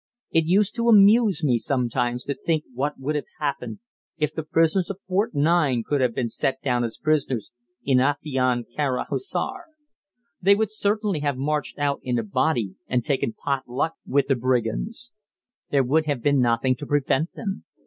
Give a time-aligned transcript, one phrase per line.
[0.31, 3.81] It used to amuse me sometimes to think what would have happened
[4.17, 7.51] if the prisoners of Fort 9 could have been set down as prisoners
[7.85, 9.65] in Afion Kara Hissar.
[10.41, 14.33] They would certainly have marched out in a body and taken pot luck with the
[14.35, 15.13] brigands.
[15.69, 17.65] There would have been nothing to prevent them.